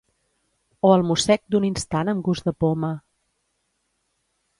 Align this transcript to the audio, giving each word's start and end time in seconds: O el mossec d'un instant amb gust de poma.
O 0.87 0.89
el 0.93 1.03
mossec 1.09 1.43
d'un 1.55 1.67
instant 1.69 2.09
amb 2.13 2.23
gust 2.29 2.47
de 2.47 2.53
poma. 2.65 2.91